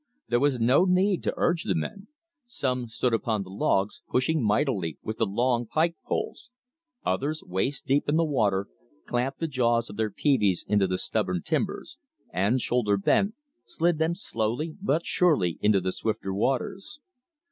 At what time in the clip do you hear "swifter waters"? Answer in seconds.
15.91-16.99